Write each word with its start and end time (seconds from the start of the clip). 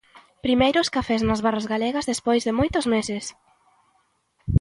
Primeiros 0.45 0.87
cafés 0.95 1.21
nas 1.27 1.43
barras 1.45 1.69
galegas 1.73 2.09
despois 2.11 2.41
de 2.43 2.57
moitos 2.59 2.85
meses... 2.93 3.23